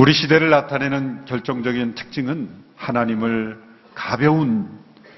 [0.00, 3.62] 우리 시대를 나타내는 결정적인 특징은 하나님을
[3.94, 4.66] 가벼운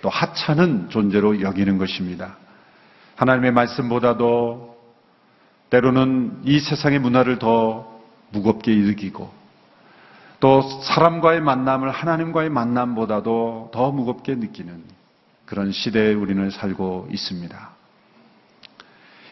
[0.01, 2.37] 또 하찮은 존재로 여기는 것입니다.
[3.15, 4.77] 하나님의 말씀보다도
[5.71, 8.03] 때로는 이 세상의 문화를 더
[8.33, 9.33] 무겁게 일기고
[10.41, 14.83] 또 사람과의 만남을 하나님과의 만남보다도 더 무겁게 느끼는
[15.47, 17.71] 그런 시대에 우리는 살고 있습니다.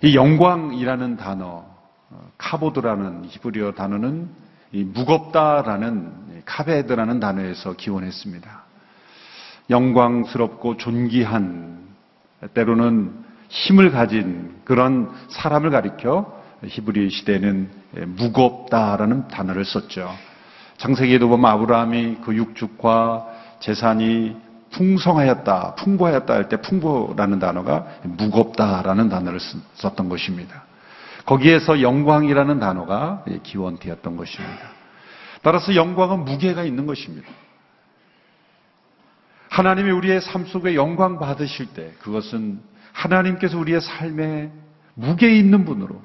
[0.05, 1.65] 이 영광이라는 단어,
[2.11, 8.65] 어, 카보드라는 히브리어 단어는 이 무겁다라는 카베드라는 단어에서 기원했습니다.
[9.69, 11.79] 영광스럽고 존귀한
[12.55, 13.13] 때로는
[13.49, 17.71] 힘을 가진 그런 사람을 가리켜 히브리 시대는
[18.17, 20.11] 무겁다라는 단어를 썼죠.
[20.79, 23.27] 창세기에도 보면 아브라함이 그 육축과
[23.61, 24.37] 재산이
[24.71, 29.41] 풍성하였다, 풍부하였다 할 때 풍부라는 단어가 무겁다라는 단어를
[29.75, 30.63] 썼던 것입니다.
[31.31, 34.73] 거기에서 영광이라는 단어가 기원되었던 것입니다.
[35.43, 37.29] 따라서 영광은 무게가 있는 것입니다.
[39.49, 42.61] 하나님이 우리의 삶 속에 영광 받으실 때 그것은
[42.93, 44.51] 하나님께서 우리의 삶에
[44.95, 46.03] 무게 있는 분으로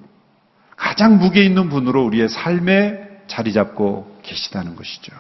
[0.78, 5.12] 가장 무게 있는 분으로 우리의 삶에 자리 잡고 계시다는 것이죠.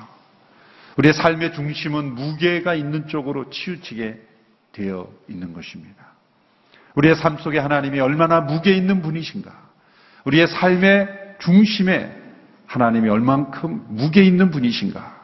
[0.97, 4.21] 우리의 삶의 중심은 무게가 있는 쪽으로 치우치게
[4.71, 6.13] 되어 있는 것입니다.
[6.93, 9.64] 우리의 삶 속에 하나님이 얼마나 무게 있는 분이신가?
[10.25, 11.07] 우리의 삶의
[11.39, 12.11] 중심에
[12.67, 15.15] 하나님이 얼만큼 무게 있는 분이신가?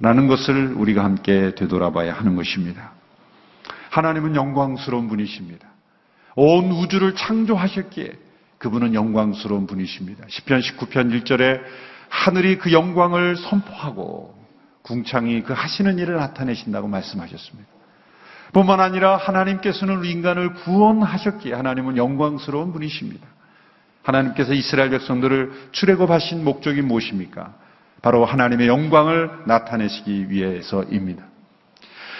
[0.00, 2.92] 라는 것을 우리가 함께 되돌아봐야 하는 것입니다.
[3.90, 5.68] 하나님은 영광스러운 분이십니다.
[6.36, 8.12] 온 우주를 창조하셨기에
[8.58, 10.26] 그분은 영광스러운 분이십니다.
[10.26, 11.60] 10편 19편 1절에
[12.08, 14.36] 하늘이 그 영광을 선포하고
[14.82, 17.68] 궁창이 그 하시는 일을 나타내신다고 말씀하셨습니다.
[18.52, 23.26] 뿐만 아니라 하나님께서는 인간을 구원하셨기에 하나님은 영광스러운 분이십니다.
[24.08, 27.54] 하나님께서 이스라엘 백성들을 출애굽하신 목적이 무엇입니까?
[28.00, 31.24] 바로 하나님의 영광을 나타내시기 위해서입니다.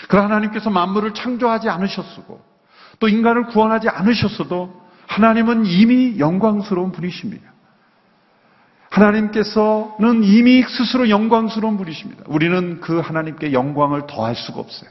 [0.08, 2.42] 그러나 하나님께서 만물을 창조하지 않으셨고
[2.98, 7.52] 또 인간을 구원하지 않으셨어도 하나님은 이미 영광스러운 분이십니다.
[8.90, 12.24] 하나님께서는 이미 스스로 영광스러운 분이십니다.
[12.26, 14.90] 우리는 그 하나님께 영광을 더할 수가 없어요.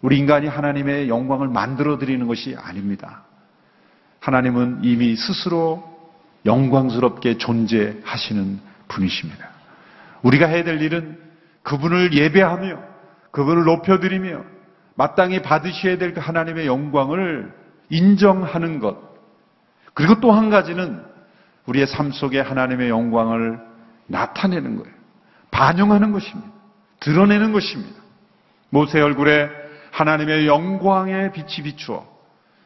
[0.00, 3.24] 우리 인간이 하나님의 영광을 만들어 드리는 것이 아닙니다.
[4.20, 5.97] 하나님은 이미 스스로
[6.46, 9.48] 영광스럽게 존재하시는 분이십니다.
[10.22, 11.18] 우리가 해야 될 일은
[11.62, 12.78] 그분을 예배하며
[13.30, 14.42] 그분을 높여드리며
[14.94, 17.52] 마땅히 받으셔야 될그 하나님의 영광을
[17.90, 18.98] 인정하는 것.
[19.94, 21.02] 그리고 또 한 가지는
[21.66, 23.60] 우리의 삶 속에 하나님의 영광을
[24.06, 24.94] 나타내는 거예요.
[25.50, 26.50] 반영하는 것입니다.
[27.00, 28.00] 드러내는 것입니다.
[28.70, 29.50] 모세 얼굴에
[29.92, 32.06] 하나님의 영광의 빛이 비추어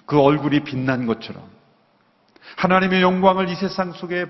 [0.07, 1.43] 그 얼굴이 빛난 것처럼
[2.57, 4.27] 하나님의 영광을 이 세상 속에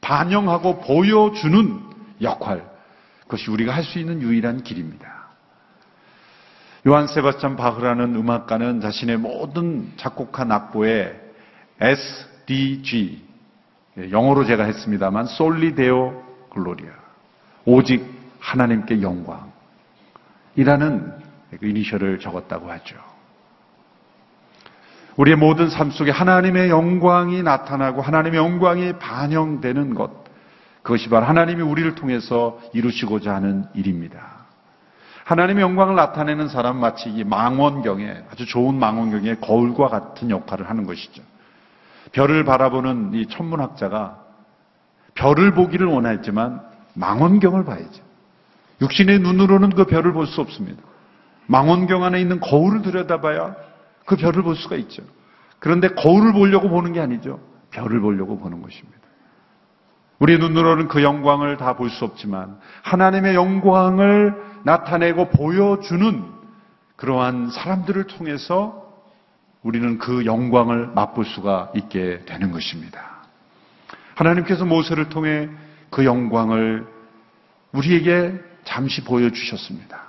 [0.00, 1.80] 반영하고 보여주는
[2.22, 2.64] 역할,
[3.22, 5.26] 그것이 우리가 할 수 있는 유일한 길입니다.
[6.86, 11.20] 요한 세바스찬 바흐라는 음악가는 자신의 모든 작곡한 악보에
[11.80, 13.24] SDG,
[14.10, 16.92] 영어로 제가 했습니다만, 솔리데오 글로리아,
[17.64, 18.06] 오직
[18.38, 19.50] 하나님께 영광,
[20.54, 21.12] 이라는
[21.58, 22.96] 그 이니셜을 적었다고 하죠.
[25.16, 30.10] 우리의 모든 삶 속에 하나님의 영광이 나타나고 하나님의 영광이 반영되는 것,
[30.82, 34.36] 그것이 바로 하나님이 우리를 통해서 이루시고자 하는 일입니다.
[35.24, 41.22] 하나님의 영광을 나타내는 사람 마치 이 망원경에 아주 좋은 망원경에 거울과 같은 역할을 하는 것이죠.
[42.12, 44.18] 별을 바라보는 이 천문학자가
[45.14, 46.60] 별을 보기를 원했지만
[46.94, 48.04] 망원경을 봐야죠.
[48.80, 50.80] 육신의 눈으로는 그 별을 볼 수 없습니다.
[51.46, 53.56] 망원경 안에 있는 거울을 들여다봐야
[54.06, 55.02] 그 별을 볼 수가 있죠.
[55.58, 57.40] 그런데 거울을 보려고 보는 게 아니죠.
[57.70, 58.98] 별을 보려고 보는 것입니다.
[60.18, 66.24] 우리 눈으로는 그 영광을 다 볼 수 없지만 하나님의 영광을 나타내고 보여주는
[66.96, 68.86] 그러한 사람들을 통해서
[69.62, 73.16] 우리는 그 영광을 맛볼 수가 있게 되는 것입니다.
[74.14, 75.50] 하나님께서 모세를 통해
[75.90, 76.86] 그 영광을
[77.72, 80.00] 우리에게 잠시 보여주셨습니다.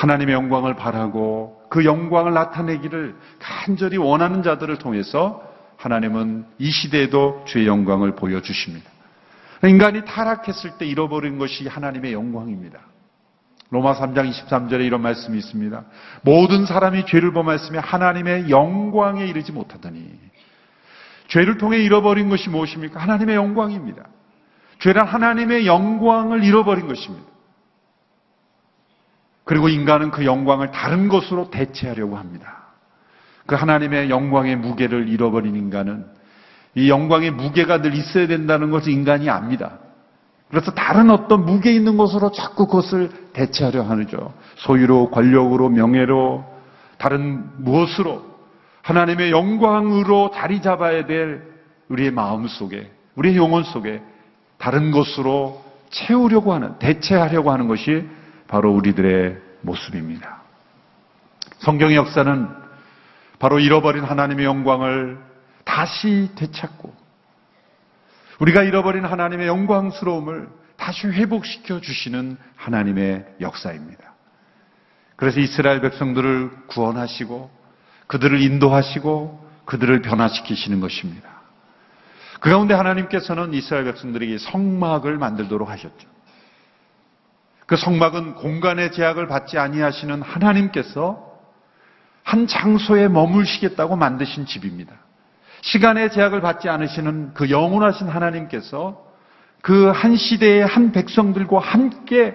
[0.00, 5.42] 하나님의 영광을 바라고 그 영광을 나타내기를 간절히 원하는 자들을 통해서
[5.76, 8.90] 하나님은 이 시대에도 주의 영광을 보여주십니다.
[9.62, 12.80] 인간이 타락했을 때 잃어버린 것이 하나님의 영광입니다.
[13.68, 15.84] 로마 3장 23절에 이런 말씀이 있습니다.
[16.22, 20.10] 모든 사람이 죄를 범하였으며 하나님의 영광에 이르지 못하더니
[21.28, 22.98] 죄를 통해 잃어버린 것이 무엇입니까?
[23.00, 24.04] 하나님의 영광입니다.
[24.78, 27.29] 죄란 하나님의 영광을 잃어버린 것입니다.
[29.50, 32.68] 그리고 인간은 그 영광을 다른 것으로 대체하려고 합니다.
[33.46, 36.06] 그 하나님의 영광의 무게를 잃어버린 인간은
[36.76, 39.80] 이 영광의 무게가 늘 있어야 된다는 것을 인간이 압니다.
[40.50, 44.32] 그래서 다른 어떤 무게 있는 것으로 자꾸 그것을 대체하려 하죠.
[44.54, 46.44] 소유로, 권력으로, 명예로,
[46.98, 48.22] 다른 무엇으로
[48.82, 51.42] 하나님의 영광으로 자리 잡아야 될
[51.88, 54.00] 우리의 마음 속에, 우리의 영혼 속에
[54.58, 55.60] 다른 것으로
[55.90, 58.06] 채우려고 하는, 대체하려고 하는 것이
[58.50, 60.42] 바로 우리들의 모습입니다.
[61.60, 62.48] 성경의 역사는
[63.38, 65.18] 바로 잃어버린 하나님의 영광을
[65.64, 66.92] 다시 되찾고
[68.40, 74.14] 우리가 잃어버린 하나님의 영광스러움을 다시 회복시켜 주시는 하나님의 역사입니다.
[75.14, 77.50] 그래서 이스라엘 백성들을 구원하시고
[78.08, 81.28] 그들을 인도하시고 그들을 변화시키시는 것입니다.
[82.40, 86.08] 그 가운데 하나님께서는 이스라엘 백성들에게 성막을 만들도록 하셨죠.
[87.70, 91.24] 그 성막은 공간의 제약을 받지 아니하시는 하나님께서
[92.24, 94.92] 한 장소에 머물시겠다고 만드신 집입니다.
[95.60, 99.06] 시간의 제약을 받지 않으시는 그 영원하신 하나님께서
[99.62, 102.34] 그 한 시대의 한 백성들과 함께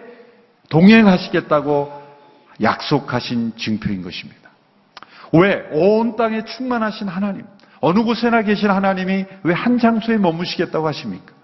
[0.70, 1.92] 동행하시겠다고
[2.62, 4.50] 약속하신 증표인 것입니다.
[5.34, 5.68] 왜?
[5.74, 7.46] 온 땅에 충만하신 하나님,
[7.82, 11.35] 어느 곳에나 계신 하나님이 왜 한 장소에 머무시겠다고 하십니까?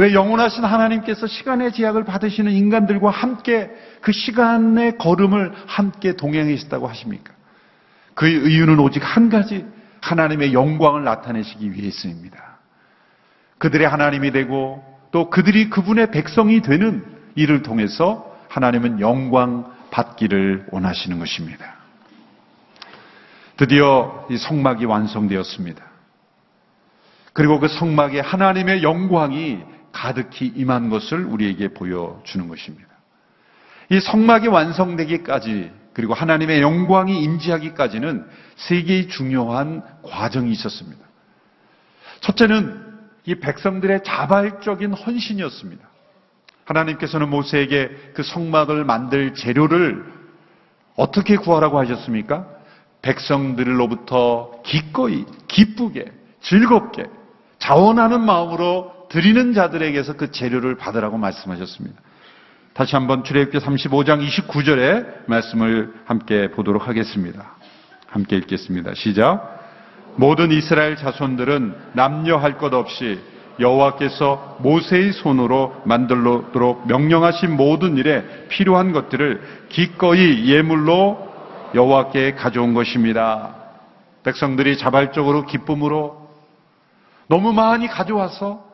[0.00, 3.70] 왜 영원하신 하나님께서 시간의 제약을 받으시는 인간들과 함께
[4.00, 7.34] 그 시간의 걸음을 함께 동행하시다고 하십니까?
[8.14, 9.66] 그 이유는 오직 한 가지,
[10.00, 12.58] 하나님의 영광을 나타내시기 위해서입니다.
[13.58, 14.82] 그들의 하나님이 되고
[15.12, 17.04] 또 그들이 그분의 백성이 되는
[17.34, 21.74] 이를 통해서 하나님은 영광 받기를 원하시는 것입니다.
[23.58, 25.84] 드디어 이 성막이 완성되었습니다.
[27.34, 32.88] 그리고 그 성막에 하나님의 영광이 가득히 임한 것을 우리에게 보여주는 것입니다.
[33.90, 38.26] 이 성막이 완성되기까지 그리고 하나님의 영광이 임재하기까지는
[38.56, 41.04] 세 개의 중요한 과정이 있었습니다.
[42.20, 42.90] 첫째는
[43.24, 45.88] 이 백성들의 자발적인 헌신이었습니다.
[46.64, 50.04] 하나님께서는 모세에게 그 성막을 만들 재료를
[50.96, 52.46] 어떻게 구하라고 하셨습니까?
[53.02, 57.06] 백성들로부터 기꺼이, 기쁘게, 즐겁게,
[57.58, 62.00] 자원하는 마음으로 드리는 자들에게서 그 재료를 받으라고 말씀하셨습니다.
[62.72, 67.56] 다시 한번 출애굽기 35장 29절의 말씀을 함께 보도록 하겠습니다.
[68.06, 68.94] 함께 읽겠습니다.
[68.94, 69.58] 시작.
[70.14, 73.18] 모든 이스라엘 자손들은 남녀할 것 없이
[73.58, 81.28] 여호와께서 모세의 손으로 만들도록 명령하신 모든 일에 필요한 것들을 기꺼이 예물로
[81.74, 83.56] 여호와께 가져온 것입니다.
[84.22, 86.30] 백성들이 자발적으로 기쁨으로
[87.26, 88.69] 너무 많이 가져와서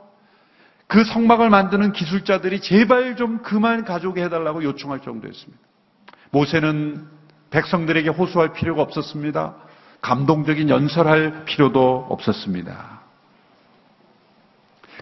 [0.87, 5.63] 그 성막을 만드는 기술자들이 제발 좀 그만 가져오게 해달라고 요청할 정도였습니다.
[6.31, 7.07] 모세는
[7.51, 9.57] 백성들에게 호소할 필요가 없었습니다.
[10.01, 13.01] 감동적인 연설할 필요도 없었습니다.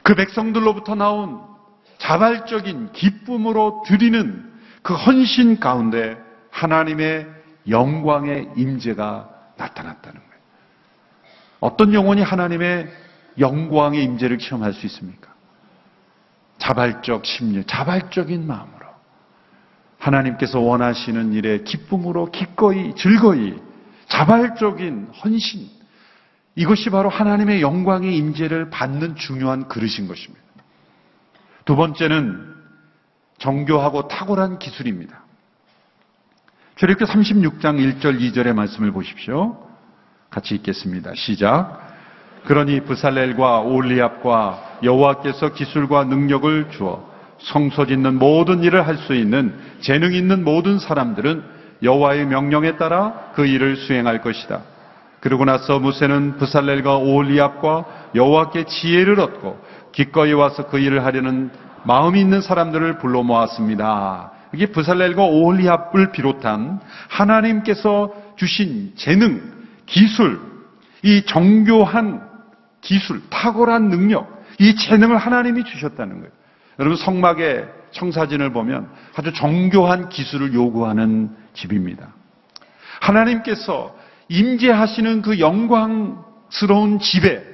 [0.03, 1.41] 그 백성들로부터 나온
[1.99, 6.19] 자발적인 기쁨으로 드리는 그 헌신 가운데
[6.51, 7.27] 하나님의
[7.69, 10.35] 영광의 임재가 나타났다는 거예요.
[11.61, 12.91] 어떤 영혼이 하나님의
[13.39, 15.34] 영광의 임재를 체험할 수 있습니까?
[16.65, 18.87] 자발적 심리, 자발적인 마음으로
[19.99, 23.55] 하나님께서 원하시는 일에 기쁨으로 기꺼이 즐거이
[24.09, 25.69] 자발적인 헌신
[26.57, 30.43] 이것이 바로 하나님의 영광의 임재를 받는 중요한 그릇인 것입니다.
[31.67, 32.55] 두 번째는
[33.39, 35.23] 정교하고 탁월한 기술입니다.
[36.77, 39.69] 출애굽기 36장 1절 2절의 말씀을 보십시오.
[40.31, 41.13] 같이 읽겠습니다.
[41.15, 41.85] 시작.
[42.47, 50.15] 그러니 부살렐과 올리압과 여호와께서 기술과 능력을 주어 성소 짓는 모든 일을 할 수 있는 재능
[50.15, 51.43] 있는 모든 사람들은
[51.83, 54.61] 여호와의 명령에 따라 그 일을 수행할 것이다.
[55.21, 59.59] 그러고 나서 무세는 부살렐과 오올리압과 여호와께 지혜를 얻고
[59.93, 61.51] 기꺼이 와서 그 일을 하려는
[61.85, 64.33] 마음이 있는 사람들을 불러 모았습니다.
[64.55, 69.43] 이게 부살렐과 오올리압을 비롯한 하나님께서 주신 재능,
[69.87, 70.41] 기술,
[71.03, 72.23] 이 정교한
[72.81, 76.33] 기술, 탁월한 능력, 이 재능을 하나님이 주셨다는 거예요.
[76.79, 82.13] 여러분 성막의 청사진을 보면 아주 정교한 기술을 요구하는 집입니다.
[83.01, 83.97] 하나님께서
[84.29, 87.45] 임재하시는 그 영광스러운 집에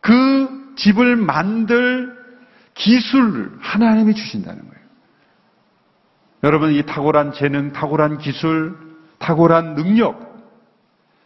[0.00, 2.16] 그 집을 만들
[2.74, 4.78] 기술을 하나님이 주신다는 거예요.
[6.44, 8.76] 여러분, 이 탁월한 재능, 탁월한 기술,
[9.18, 10.28] 탁월한 능력,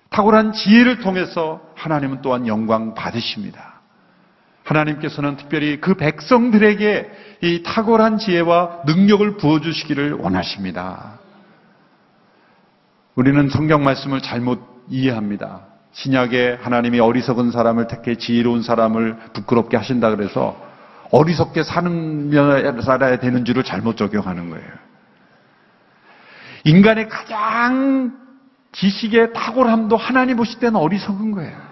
[0.09, 3.72] 탁월한 지혜를 통해서 하나님은 또한 영광 받으십니다.
[4.64, 7.11] 하나님께서는 특별히 그 백성들에게
[7.42, 11.19] 이 탁월한 지혜와 능력을 부어주시기를 원하십니다.
[13.14, 15.62] 우리는 성경 말씀을 잘못 이해합니다.
[15.92, 20.57] 신약에 하나님이 어리석은 사람을 택해 지혜로운 사람을 부끄럽게 하신다 그래서
[21.11, 22.31] 어리석게 사는
[22.81, 24.69] 살아야 되는 줄을 잘못 적용하는 거예요.
[26.64, 28.16] 인간의 가장
[28.73, 31.72] 지식의 탁월함도 하나님 보실 때는 어리석은 거예요.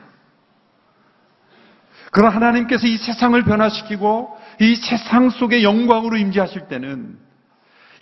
[2.10, 7.18] 그런 하나님께서 이 세상을 변화시키고 이 세상 속의 영광으로 임재하실 때는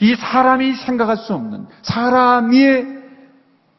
[0.00, 2.98] 이 사람이 생각할 수 없는 사람이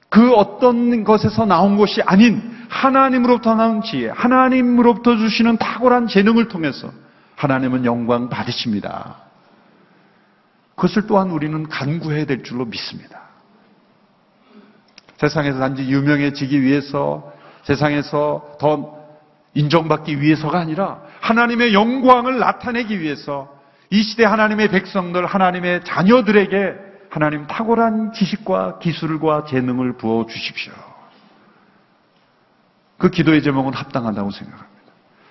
[0.09, 6.91] 그 어떤 것에서 나온 것이 아닌 하나님으로부터 나온 지혜, 하나님으로부터 주시는 탁월한 재능을 통해서
[7.36, 9.17] 하나님은 영광 받으십니다.
[10.75, 13.21] 그것을 또한 우리는 간구해야 될 줄로 믿습니다.
[15.17, 17.33] 세상에서 단지 유명해지기 위해서
[17.63, 18.99] 세상에서 더
[19.53, 23.50] 인정받기 위해서가 아니라 하나님의 영광을 나타내기 위해서
[23.89, 26.75] 이 시대 하나님의 백성들, 하나님의 자녀들에게
[27.10, 30.74] 하나님 탁월한 지식과 기술과 재능을 부어 주십시오.
[33.00, 34.70] 그 기도의 제목은 합당하다고 생각합니다.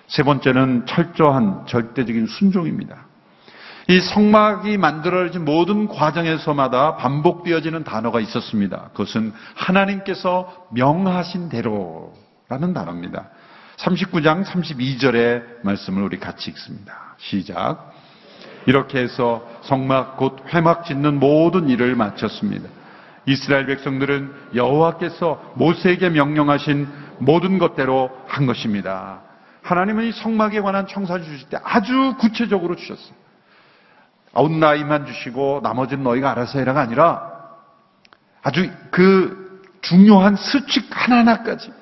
[0.07, 3.05] 세 번째는 철저한 절대적인 순종입니다.
[3.87, 8.89] 이 성막이 만들어진 모든 과정에서마다 반복되어지는 단어가 있었습니다.
[8.91, 13.29] 그것은 하나님께서 명하신 대로라는 단어입니다.
[13.79, 17.15] 39장 32절의 말씀을 우리 같이 읽습니다.
[17.17, 17.93] 시작.
[18.65, 22.67] 이렇게 해서 성막 곧 회막 짓는 모든 일을 마쳤습니다.
[23.25, 26.87] 이스라엘 백성들은 여호와께서 모세에게 명령하신
[27.19, 29.21] 모든 것대로 한 것입니다.
[29.61, 33.13] 하나님은 이 성막에 관한 청사를 주실 때 아주 구체적으로 주셨어요.
[34.33, 37.29] 아웃라인만 주시고 나머지는 너희가 알아서 해라가 아니라
[38.41, 41.78] 아주 그 중요한 수칙 하나하나까지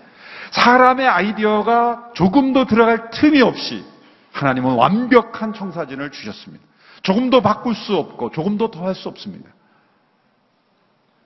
[0.57, 3.85] 사람의 아이디어가 조금도 들어갈 틈이 없이
[4.31, 6.63] 하나님은 완벽한 청사진을 주셨습니다.
[7.03, 9.49] 조금도 바꿀 수 없고 조금도 더할 수 없습니다.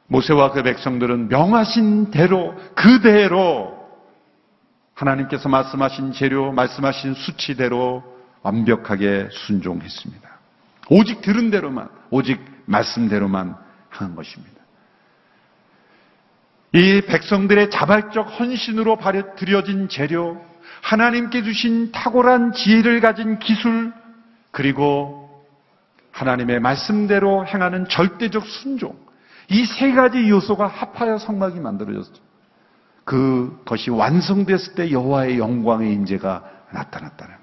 [0.07, 3.79] 모세와 그 백성들은 명하신 대로 그대로
[4.93, 8.03] 하나님께서 말씀하신 재료, 말씀하신 수치대로
[8.43, 10.29] 완벽하게 순종했습니다.
[10.89, 13.55] 오직 들은 대로만, 오직 말씀대로만
[13.89, 14.60] 한 것입니다.
[16.73, 18.97] 이 백성들의 자발적 헌신으로
[19.35, 20.41] 드려진 재료,
[20.81, 23.91] 하나님께 주신 탁월한 지혜를 가진 기술,
[24.51, 25.45] 그리고
[26.11, 28.95] 하나님의 말씀대로 행하는 절대적 순종,
[29.49, 32.21] 이 세 가지 요소가 합하여 성막이 만들어졌죠.
[33.03, 37.35] 그것이 완성됐을 때 여호와의 영광의 임재가 나타났다는.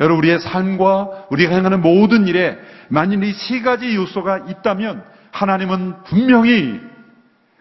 [0.00, 6.80] 여러분 우리의 삶과 우리가 행하는 모든 일에 만일 이 세 가지 요소가 있다면 하나님은 분명히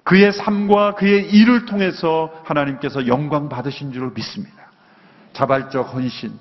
[0.03, 4.71] 그의 삶과 그의 일을 통해서 하나님께서 영광 받으신 줄을 믿습니다.
[5.33, 6.37] 자발적 헌신,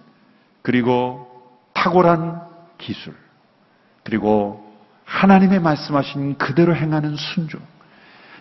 [0.62, 1.28] 그리고
[1.73, 2.42] 탁월한
[2.78, 3.14] 기술,
[4.02, 4.73] 그리고
[5.04, 7.61] 하나님의 말씀하신 그대로 행하는 순종.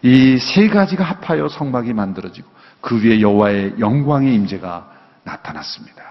[0.04, 2.50] 이 세 가지가 합하여 성막이 만들어지고
[2.82, 4.92] 그 위에 여호와의 영광의 임재가
[5.24, 6.04] 나타났습니다.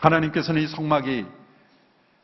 [0.00, 1.26] 하나님께서는 이 성막이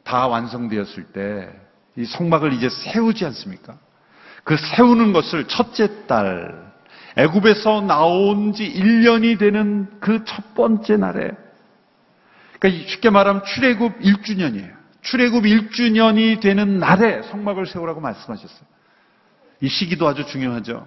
[0.02, 3.78] 다 완성되었을 때 이 성막을 이제 세우지 않습니까?
[4.46, 6.72] 그 세우는 것을 첫째 달
[7.16, 11.32] 애굽에서 나온 지 1년이 되는 그 첫 번째 날에
[12.60, 14.72] 그러니까 쉽게 말하면 출애굽 1주년이에요.
[15.02, 18.68] 출애굽 1주년이 되는 날에 성막을 세우라고 말씀하셨어요.
[19.62, 20.86] 이 시기도 아주 중요하죠.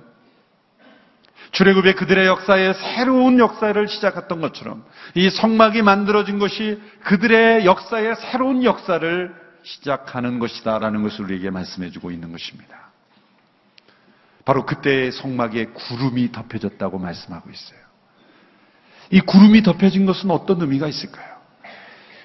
[1.52, 4.86] 출애굽의 그들의 역사에 새로운 역사를 시작했던 것처럼
[5.16, 12.32] 이 성막이 만들어진 것이 그들의 역사에 새로운 역사를 시작하는 것이다라는 것을 우리에게 말씀해 주고 있는
[12.32, 12.89] 것입니다.
[14.50, 17.80] 바로 그때의 성막에 구름이 덮여졌다고 말씀하고 있어요.
[19.12, 21.36] 이 구름이 덮여진 것은 어떤 의미가 있을까요?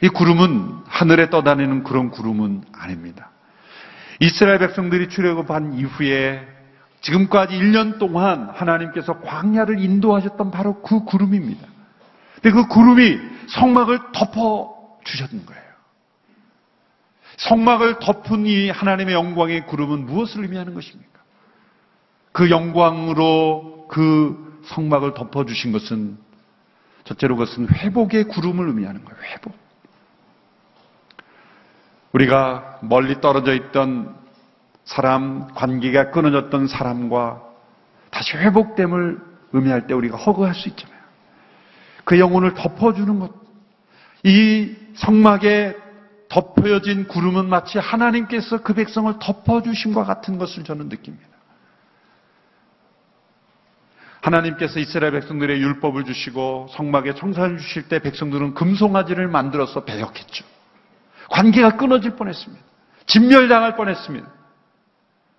[0.00, 3.30] 이 구름은 하늘에 떠다니는 그런 구름은 아닙니다.
[4.20, 6.48] 이스라엘 백성들이 출애굽한 이후에
[7.02, 11.66] 지금까지 1년 동안 하나님께서 광야를 인도하셨던 바로 그 구름입니다.
[12.36, 15.62] 근데 그 구름이 성막을 덮어 주셨는 거예요.
[17.36, 21.13] 성막을 덮은 이 하나님의 영광의 구름은 무엇을 의미하는 것입니까?
[22.34, 26.18] 그 영광으로 그 성막을 덮어주신 것은
[27.04, 29.22] 첫째로 그것은 회복의 구름을 의미하는 거예요.
[29.22, 29.54] 회복.
[32.10, 34.16] 우리가 멀리 떨어져 있던
[34.84, 37.40] 사람, 관계가 끊어졌던 사람과
[38.10, 39.20] 다시 회복됨을
[39.52, 40.98] 의미할 때 우리가 허그할 수 있잖아요.
[42.02, 43.32] 그 영혼을 덮어주는 것.
[44.24, 45.76] 이 성막에
[46.28, 51.33] 덮여진 구름은 마치 하나님께서 그 백성을 덮어주심과 같은 것을 저는 느낍니다.
[54.24, 60.44] 하나님께서 이스라엘 백성들의 율법을 주시고 성막에 청산을 주실 때 백성들은 금송아지를 만들어서 배역했죠.
[61.30, 62.64] 관계가 끊어질 뻔했습니다.
[63.06, 64.26] 진멸당할 뻔했습니다.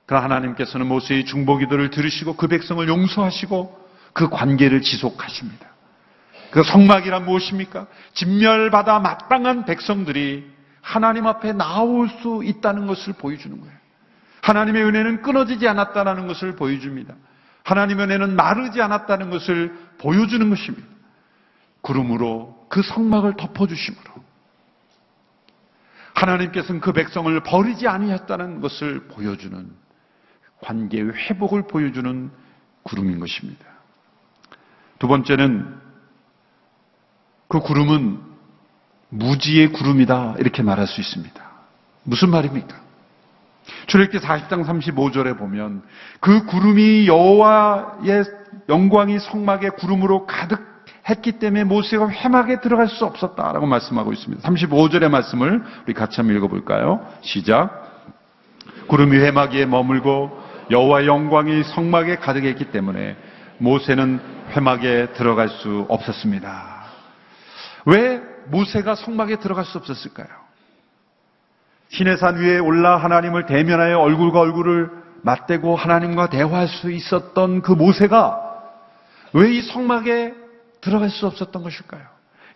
[0.06, 5.68] 그러나 하나님께서는 모세의 중보 기도를 들으시고 그 백성을 용서하시고 그 관계를 지속하십니다.
[6.51, 7.88] 그 성막이란 무엇입니까?
[8.13, 10.48] 진멸받아 마땅한 백성들이
[10.82, 13.75] 하나님 앞에 나올 수 있다는 것을 보여주는 거예요.
[14.42, 17.15] 하나님의 은혜는 끊어지지 않았다는 것을 보여줍니다.
[17.65, 20.88] 하나님의 은혜는 마르지 않았다는 것을 보여주는 것입니다.
[21.81, 24.24] 구름으로 그 성막을 덮어주심으로
[26.13, 29.69] 하나님께서는 그 백성을 버리지 아니했다는 것을 보여주는
[30.62, 32.31] 관계의 회복을 보여주는
[32.84, 33.65] 구름인 것입니다.
[35.00, 35.81] 두 번째는
[37.48, 38.22] 그 구름은
[39.10, 41.51] 무지의 구름이다 이렇게 말할 수 있습니다.
[42.03, 42.85] 무슨 말입니까?
[43.88, 45.84] 출애굽기 40장 35절에 보면
[46.19, 48.24] 그 구름이 여호와의
[48.69, 54.48] 영광이 성막의 구름으로 가득했기 때문에 모세가 회막에 들어갈 수 없었다라고 말씀하고 있습니다.
[54.48, 57.05] 35절의 말씀을 우리 같이 한번 읽어볼까요?
[57.22, 57.84] 시작.
[58.88, 63.15] 구름이 회막 위에 머물고 여호와의 영광이 성막에 가득했기 때문에
[63.57, 64.19] 모세는
[64.55, 66.86] 회막에 들어갈 수 없었습니다.
[67.86, 70.44] 왜 모세가 성막에 들어갈 수 없었을까요?
[71.89, 74.89] 시내산 위에 올라 하나님을 대면하여 얼굴과 얼굴을
[75.22, 78.42] 맞대고 하나님과 대화할 수 있었던 그 모세가
[79.34, 80.34] 왜 이 성막에
[80.82, 82.01] 들어갈 수 없었던 것일까요?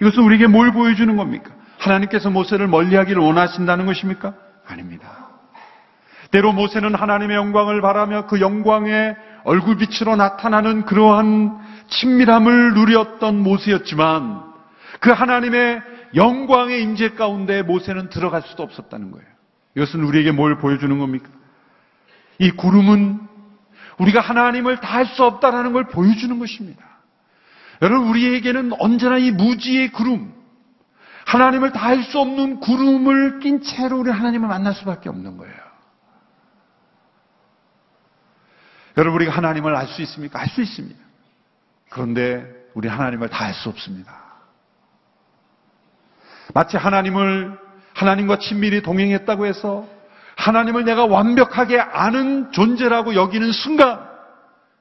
[0.01, 1.51] 이것은 우리에게 뭘 보여주는 겁니까?
[1.77, 4.33] 하나님께서 모세를 멀리하기를 원하신다는 것입니까?
[4.67, 5.29] 아닙니다.
[6.31, 14.43] 때로 모세는 하나님의 영광을 바라며 그 영광의 얼굴빛으로 나타나는 그러한 친밀함을 누렸던 모세였지만
[14.99, 15.81] 그 하나님의
[16.15, 19.27] 영광의 임재 가운데 모세는 들어갈 수도 없었다는 거예요.
[19.75, 21.29] 이것은 우리에게 뭘 보여주는 겁니까?
[22.39, 23.19] 이 구름은
[23.99, 26.83] 우리가 하나님을 다 할 수 없다라는 걸 보여주는 것입니다.
[27.81, 30.33] 여러분 우리에게는 언제나 이 무지의 구름,
[31.25, 35.55] 하나님을 다 할 수 없는 구름을 낀 채로 우리 하나님을 만날 수밖에 없는 거예요.
[38.97, 40.39] 여러분 우리가 하나님을 알 수 있습니까?
[40.41, 40.99] 알 수 있습니다.
[41.89, 44.28] 그런데 우리 하나님을 다 알 수 없습니다.
[46.53, 47.57] 마치 하나님을
[47.93, 49.87] 하나님과 친밀히 동행했다고 해서
[50.35, 54.07] 하나님을 내가 완벽하게 아는 존재라고 여기는 순간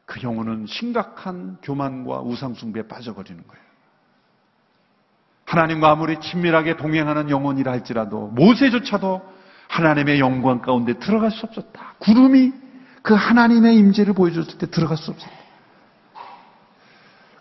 [0.07, 3.69] 그 영혼은 심각한 교만과 우상숭배에 빠져버리는 거예요.
[5.45, 9.23] 하나님과 아무리 친밀하게 동행하는 영혼이라 할지라도 모세조차도
[9.69, 11.95] 하나님의 영광 가운데 들어갈 수 없었다.
[11.99, 12.53] 구름이
[13.03, 15.38] 그 하나님의 임재를 보여줬을 때 들어갈 수 없었다.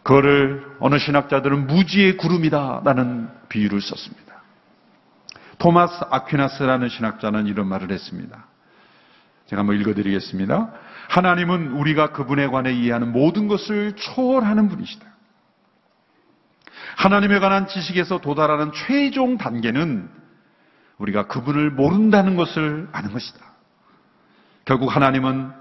[0.08, 4.41] 그거를 어느 신학자들은 무지의 구름이다라는 비유를 썼습니다.
[5.58, 8.46] 토마스 아퀴나스라는 신학자는 이런 말을 했습니다.
[9.48, 10.72] 제가 한번 읽어드리겠습니다.
[11.10, 15.06] 하나님은 우리가 그분에 관해 이해하는 모든 것을 초월하는 분이시다.
[16.96, 20.10] 하나님에 관한 지식에서 도달하는 최종 단계는
[21.00, 23.39] 우리가 그분을 모른다는 것을 아는 것이다.
[24.63, 25.52] 결국 하나님은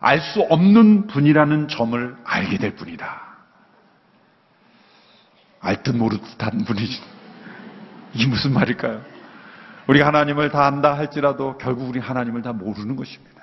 [0.00, 3.31] 알 수 없는 분이라는 점을 알게 될 뿐이다.
[5.62, 7.00] 알듯 모르 듯한 분이지.
[8.14, 9.00] 이게 무슨 말일까요?
[9.86, 13.42] 우리가 하나님을 다 안다 할지라도 결국 우리 하나님을 다 모르는 것입니다.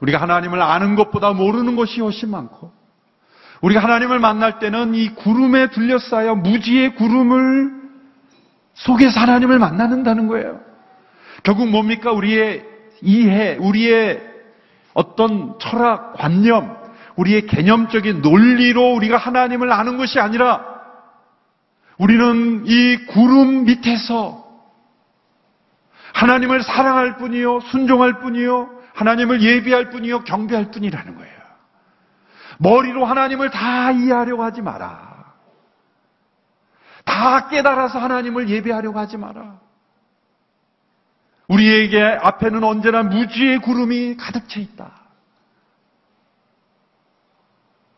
[0.00, 2.72] 우리가 하나님을 아는 것보다 모르는 것이 훨씬 많고,
[3.62, 7.72] 우리가 하나님을 만날 때는 이 구름에 둘러싸여 무지의 구름을
[8.74, 10.60] 속에서 하나님을 만나는다는 거예요.
[11.42, 12.12] 결국 뭡니까?
[12.12, 12.64] 우리의
[13.02, 14.20] 이해, 우리의
[14.92, 16.76] 어떤 철학, 관념,
[17.16, 20.76] 우리의 개념적인 논리로 우리가 하나님을 아는 것이 아니라
[21.98, 24.44] 우리는 이 구름 밑에서
[26.12, 31.36] 하나님을 사랑할 뿐이요, 순종할 뿐이요, 하나님을 예비할 뿐이요, 경배할 뿐이라는 거예요.
[32.58, 35.34] 머리로 하나님을 다 이해하려고 하지 마라.
[37.04, 39.58] 다 깨달아서 하나님을 예배하려고 하지 마라.
[41.48, 45.05] 우리에게 앞에는 언제나 무지의 구름이 가득 차 있다.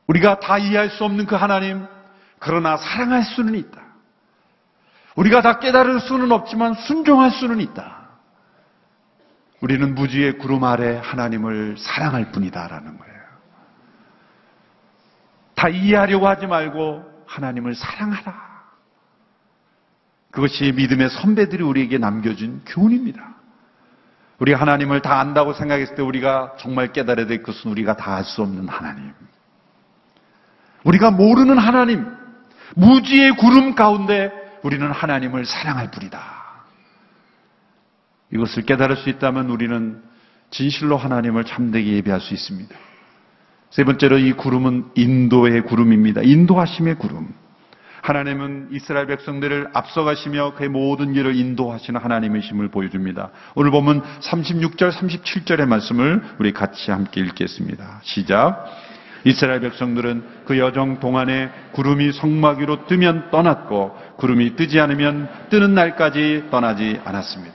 [0.08, 1.86] 우리가 다 이해할 수 없는 그 하나님,
[2.38, 3.80] 그러나 사랑할 수는 있다.
[5.16, 8.08] 우리가 다 깨달을 수는 없지만 순종할 수는 있다.
[9.60, 13.18] 우리는 무지의 구름 아래 하나님을 사랑할 뿐이다라는 거예요.
[15.54, 18.48] 다 이해하려고 하지 말고 하나님을 사랑하라.
[20.30, 23.34] 그것이 믿음의 선배들이 우리에게 남겨준 교훈입니다.
[24.38, 28.42] 우리가 하나님을 다 안다고 생각했을 때 우리가 정말 깨달아야 될 것은 우리가 다 알 수
[28.42, 29.12] 없는 하나님.
[30.84, 32.06] 우리가 모르는 하나님,
[32.76, 36.20] 무지의 구름 가운데 우리는 하나님을 사랑할 뿐이다.
[38.32, 40.02] 이것을 깨달을 수 있다면 우리는
[40.50, 42.74] 진실로 하나님을 참되게 예배할 수 있습니다.
[43.70, 46.22] 세 번째로 이 구름은 인도의 구름입니다.
[46.22, 47.28] 인도하심의 구름.
[48.00, 53.30] 하나님은 이스라엘 백성들을 앞서가시며 그의 모든 길을 인도하시는 하나님이심을 보여줍니다.
[53.54, 58.00] 오늘 보면 36절, 37절의 말씀을 우리 같이 함께 읽겠습니다.
[58.04, 58.64] 시작.
[59.24, 66.44] 이스라엘 백성들은 그 여정 동안에 구름이 성막 위로 뜨면 떠났고 구름이 뜨지 않으면 뜨는 날까지
[66.50, 67.54] 떠나지 않았습니다.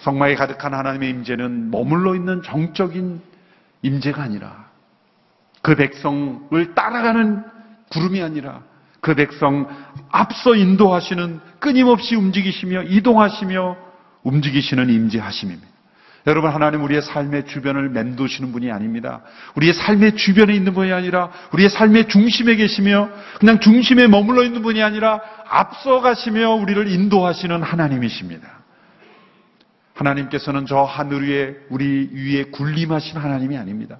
[0.00, 3.20] 성막에 가득한 하나님의 임재는 머물러 있는 정적인
[3.82, 4.68] 임재가 아니라
[5.62, 7.44] 그 백성을 따라가는
[7.90, 8.62] 구름이 아니라
[9.00, 9.68] 그 백성
[10.10, 13.76] 앞서 인도하시는 끊임없이 움직이시며 이동하시며
[14.22, 15.77] 움직이시는 임재하심입니다.
[16.28, 19.22] 여러분 하나님 우리의 삶의 주변을 맴도시는 분이 아닙니다.
[19.56, 23.08] 우리의 삶의 주변에 있는 분이 아니라 우리의 삶의 중심에 계시며
[23.40, 28.46] 그냥 중심에 머물러 있는 분이 아니라 앞서 가시며 우리를 인도하시는 하나님이십니다.
[29.94, 33.98] 하나님께서는 저 하늘 위에 우리 위에 군림하신 하나님이 아닙니다.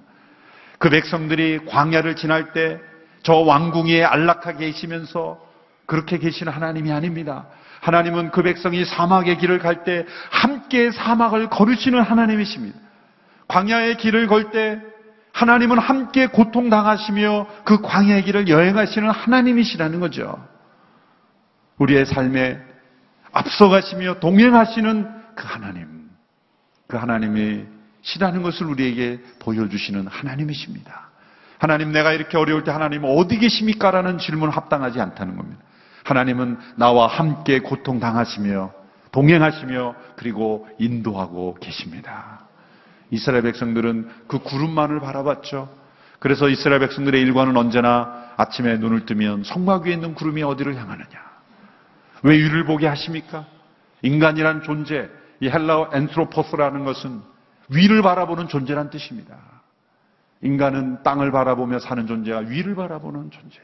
[0.77, 2.79] 그 백성들이 광야를 지날 때
[3.23, 5.39] 저 왕궁에 안락하게 계시면서
[5.85, 7.47] 그렇게 계시는 하나님이 아닙니다.
[7.81, 12.77] 하나님은 그 백성이 사막의 길을 갈 때 함께 사막을 걸으시는 하나님이십니다.
[13.47, 14.79] 광야의 길을 걸 때
[15.33, 20.45] 하나님은 함께 고통당하시며 그 광야의 길을 여행하시는 하나님이시라는 거죠.
[21.77, 22.59] 우리의 삶에
[23.31, 26.09] 앞서가시며 동행하시는 그 하나님,
[26.87, 27.63] 그 하나님이
[28.01, 31.09] 시라는 것을 우리에게 보여주시는 하나님이십니다.
[31.57, 33.91] 하나님 내가 이렇게 어려울 때 하나님 어디 계십니까?
[33.91, 35.61] 라는 질문 합당하지 않다는 겁니다.
[36.09, 38.73] 하나님은 나와 함께 고통당하시며
[39.11, 42.41] 동행하시며 그리고 인도하고 계십니다.
[43.11, 45.69] 이스라엘 백성들은 그 구름만을 바라봤죠.
[46.19, 51.29] 그래서 이스라엘 백성들의 일과는 언제나 아침에 눈을 뜨면 성막 위에 있는 구름이 어디를 향하느냐.
[52.23, 53.45] 왜 위를 보게 하십니까?
[54.01, 57.21] 인간이란 존재, 이 헬라어 엔트로포스라는 것은
[57.69, 59.35] 위를 바라보는 존재란 뜻입니다.
[60.41, 63.59] 인간은 땅을 바라보며 사는 존재가 위를 바라보는 존재.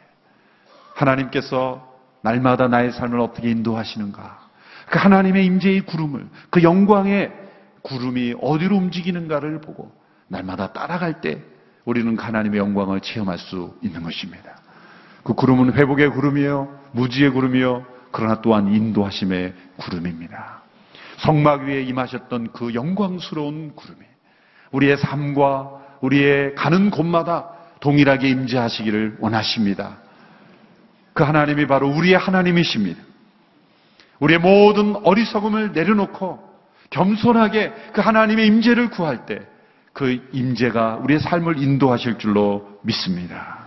[0.93, 1.94] 하나님께서
[2.25, 4.39] 날마다 나의 삶을 어떻게 인도하시는가?
[4.89, 7.31] 그 하나님의 임재의 구름을, 그 영광의
[7.83, 9.91] 구름이 어디로 움직이는가를 보고
[10.27, 11.39] 날마다 따라갈 때
[11.85, 14.57] 우리는 그 하나님의 영광을 체험할 수 있는 것입니다.
[15.23, 20.63] 그 구름은 회복의 구름이요, 무지의 구름이요, 그러나 또한 인도하심의 구름입니다.
[21.17, 23.99] 성막 위에 임하셨던 그 영광스러운 구름이
[24.71, 27.49] 우리의 삶과 우리의 가는 곳마다
[27.81, 30.04] 동일하게 임재하시기를 원하십니다.
[31.15, 33.01] 그 하나님이 바로 우리의 하나님이십니다.
[34.19, 36.39] 우리의 모든 어리석음을 내려놓고
[36.91, 39.55] 겸손하게 그 하나님의 임재를 구할 때
[39.95, 43.59] 그 임재가 우리의 삶을 인도하실 줄로 믿습니다.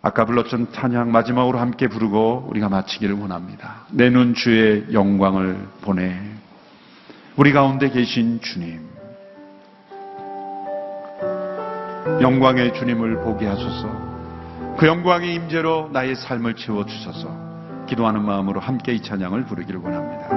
[0.00, 3.86] 아까 불렀던 찬양 마지막으로 함께 부르고 우리가 마치기를 원합니다.
[3.90, 6.16] 내 눈 주의 영광을 보내
[7.34, 8.88] 우리 가운데 계신 주님
[12.20, 14.07] 영광의 주님을 보게 하소서
[14.78, 17.36] 그 영광의 임재로 나의 삶을 채워 주소서
[17.88, 20.28] 기도하는 마음으로 함께 이 찬양을 부르기를 원합니다.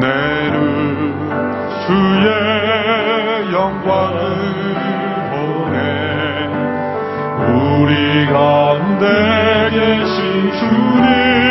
[0.00, 1.30] 내는
[1.86, 4.20] 주의 영광을
[5.30, 5.78] 보내
[7.54, 11.41] 우리 가운데 계신 주님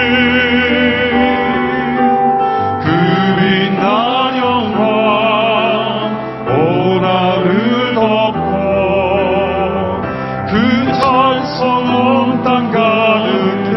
[11.02, 11.62] 찬송
[11.96, 13.74] 온땅 가득해.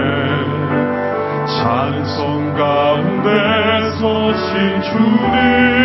[1.46, 3.28] 찬송 가운데
[3.98, 5.77] 서 신 주님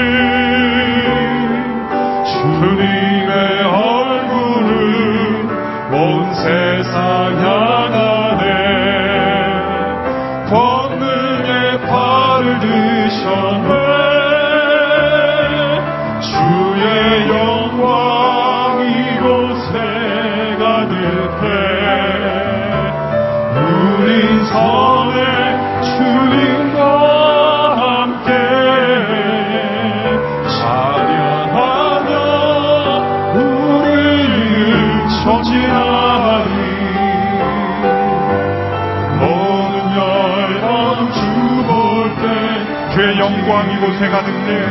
[43.44, 44.66] 영광 이곳에 가득해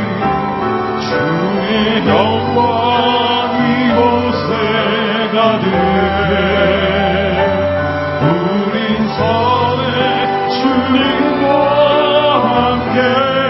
[0.98, 4.48] 주의 영광 이곳에
[5.30, 6.34] 가득해
[8.22, 11.44] 우린 선의 주님과
[12.48, 13.41] 함께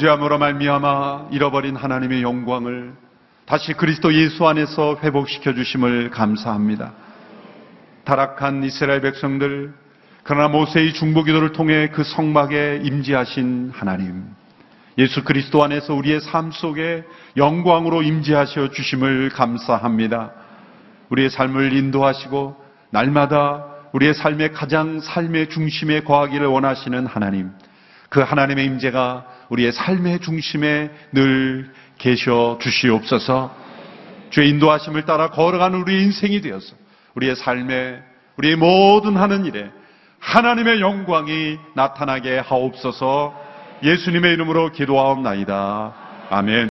[0.00, 2.94] 범죄함으로 말미암아 잃어버린 하나님의 영광을
[3.44, 6.92] 다시 그리스도 예수 안에서 회복시켜 주심을 감사합니다.
[8.04, 9.74] 타락한 이스라엘 백성들
[10.22, 14.24] 그러나 모세의 중보 기도를 통해 그 성막에 임재하신 하나님
[14.96, 17.04] 예수 그리스도 안에서 우리의 삶 속에
[17.36, 20.32] 영광으로 임재하셔 주심을 감사합니다.
[21.10, 22.56] 우리의 삶을 인도하시고
[22.90, 27.50] 날마다 우리의 삶의 가장 삶의 중심에 거하기를 원하시는 하나님
[28.08, 33.54] 그 하나님의 임재가 우리의 삶의 중심에 늘 계셔 주시옵소서.
[34.30, 36.74] 주의 인도하심을 따라 걸어가는 우리의 인생이 되어서
[37.14, 38.00] 우리의 삶에
[38.38, 39.70] 우리의 모든 하는 일에
[40.20, 43.34] 하나님의 영광이 나타나게 하옵소서.
[43.82, 45.94] 예수님의 이름으로 기도하옵나이다.
[46.30, 46.69] 아멘.